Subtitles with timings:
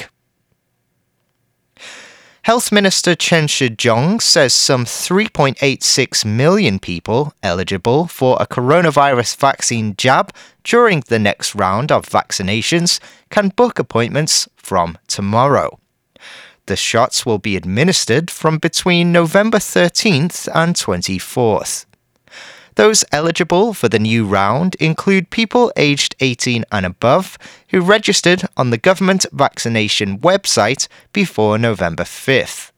[2.49, 10.33] Health Minister Chen Shih-chung says some 3.86 million people eligible for a coronavirus vaccine jab
[10.65, 15.79] during the next round of vaccinations can book appointments from tomorrow.
[16.65, 21.85] The shots will be administered from between November 13th and 24th.
[22.79, 27.37] Those eligible for the new round include people aged 18 and above
[27.71, 32.71] who registered on the government vaccination website before November 5th.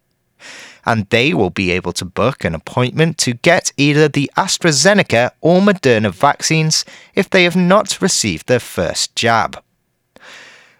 [0.87, 5.61] And they will be able to book an appointment to get either the AstraZeneca or
[5.61, 9.63] Moderna vaccines if they have not received their first jab.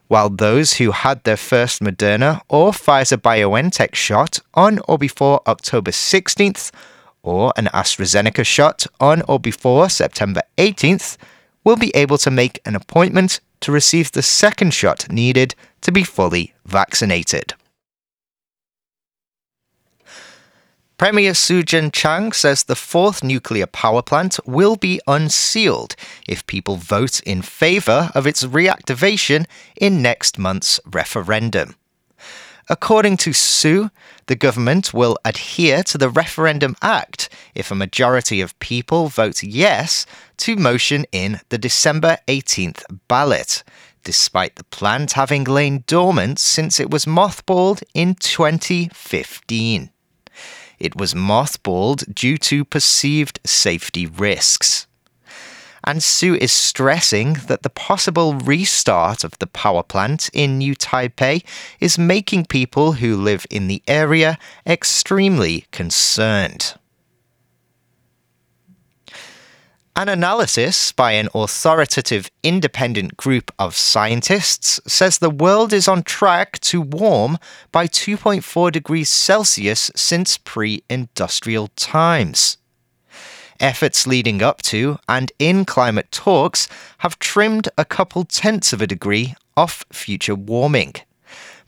[0.09, 5.91] While those who had their first Moderna or Pfizer BioNTech shot on or before October
[5.91, 6.71] 16th
[7.23, 11.17] or an AstraZeneca shot on or before September 18th
[11.65, 16.03] will be able to make an appointment to receive the second shot needed to be
[16.03, 17.55] fully vaccinated.
[21.01, 25.97] Premier Su Tseng-chang says the fourth nuclear power plant will be unsealed
[26.29, 29.47] if people vote in favour of its reactivation
[29.77, 31.75] in next month's referendum.
[32.71, 33.91] According to Su,
[34.27, 40.07] the government will adhere to the Referendum Act if a majority of people vote yes
[40.37, 43.65] to motion in the December 18th ballot,
[44.05, 49.91] despite the plant having lain dormant since it was mothballed in 2015.
[50.79, 54.87] It was mothballed due to perceived safety risks
[55.85, 61.45] and Su is stressing that the possible restart of the power plant in New Taipei
[61.81, 66.75] is making people who live in the area extremely concerned.
[69.97, 76.59] An analysis by an authoritative independent group of scientists says the world is on track
[76.61, 77.39] to warm
[77.71, 82.57] by 2.4 degrees Celsius since pre industrial times.
[83.61, 86.67] Efforts leading up to and in climate talks
[86.99, 90.95] have trimmed a couple tenths of a degree off future warming.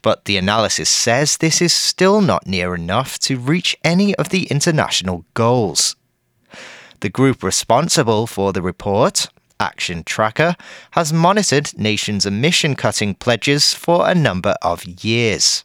[0.01, 4.45] But the analysis says this is still not near enough to reach any of the
[4.45, 5.95] international goals.
[7.01, 9.27] The group responsible for the report,
[9.59, 10.55] Action Tracker,
[10.91, 15.63] has monitored nations' emission cutting pledges for a number of years.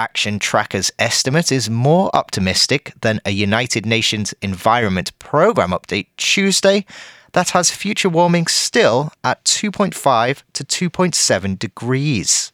[0.00, 6.86] Action Tracker's estimate is more optimistic than a United Nations Environment Programme update Tuesday
[7.32, 12.50] that has future warming still at 2.5 to 2.7 degrees.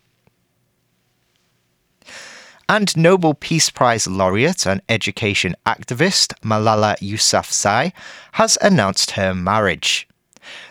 [2.69, 7.93] And Nobel Peace Prize laureate and education activist Malala Yousafzai
[8.33, 10.06] has announced her marriage.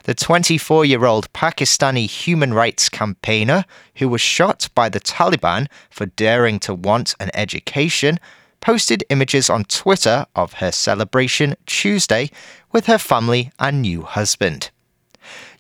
[0.04, 3.66] The 24 year old Pakistani human rights campaigner,
[3.96, 8.20] who was shot by the Taliban for daring to want an education,
[8.62, 12.32] posted images on Twitter of her celebration Tuesday
[12.72, 14.72] with her family and new husband.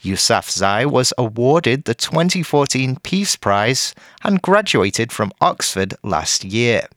[0.01, 6.87] Yousafzai was awarded the 2014 Peace Prize and graduated from Oxford last year.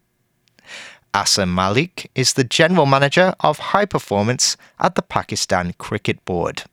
[1.14, 6.64] Asser Malik is the general manager of high performance at the Pakistan Cricket Board.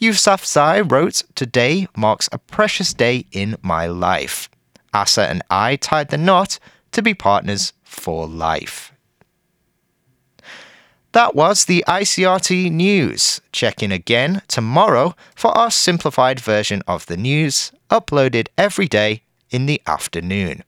[0.00, 4.48] Yousafzai wrote, Today marks a precious day in my life.
[4.94, 6.58] Asser and I tied the knot
[6.92, 8.92] to be partners for life.
[11.12, 13.40] That was the ICRT news.
[13.50, 19.66] Check in again tomorrow for our simplified version of the news, uploaded every day in
[19.66, 20.62] the afternoon.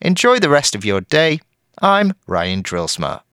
[0.00, 1.40] Enjoy the rest of your day.
[1.82, 3.22] I'm Ryan Drillsma.